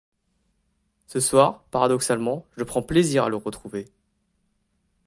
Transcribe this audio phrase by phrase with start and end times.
[1.05, 3.87] Ce soir, paradoxalement, je prends plaisir à le retrouver.